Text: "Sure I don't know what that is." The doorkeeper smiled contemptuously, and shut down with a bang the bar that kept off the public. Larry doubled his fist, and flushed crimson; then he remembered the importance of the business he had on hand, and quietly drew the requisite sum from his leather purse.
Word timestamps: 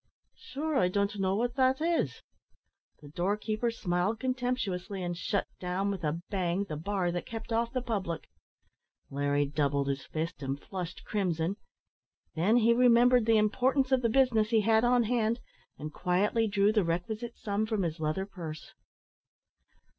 "Sure 0.35 0.75
I 0.77 0.87
don't 0.87 1.19
know 1.19 1.35
what 1.35 1.53
that 1.57 1.79
is." 1.79 2.23
The 3.03 3.09
doorkeeper 3.09 3.69
smiled 3.69 4.19
contemptuously, 4.19 5.03
and 5.03 5.15
shut 5.15 5.45
down 5.59 5.91
with 5.91 6.03
a 6.03 6.21
bang 6.31 6.63
the 6.63 6.75
bar 6.75 7.11
that 7.11 7.27
kept 7.27 7.53
off 7.53 7.71
the 7.71 7.83
public. 7.83 8.27
Larry 9.11 9.45
doubled 9.45 9.89
his 9.89 10.03
fist, 10.03 10.41
and 10.41 10.59
flushed 10.59 11.05
crimson; 11.05 11.57
then 12.33 12.57
he 12.57 12.73
remembered 12.73 13.27
the 13.27 13.37
importance 13.37 13.91
of 13.91 14.01
the 14.01 14.09
business 14.09 14.49
he 14.49 14.61
had 14.61 14.83
on 14.83 15.03
hand, 15.03 15.39
and 15.77 15.93
quietly 15.93 16.47
drew 16.47 16.73
the 16.73 16.83
requisite 16.83 17.37
sum 17.37 17.67
from 17.67 17.83
his 17.83 17.99
leather 17.99 18.25
purse. 18.25 18.73